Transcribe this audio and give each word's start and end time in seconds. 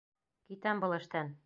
Китәм 0.51 0.81
был 0.87 0.99
эштән! 0.99 1.33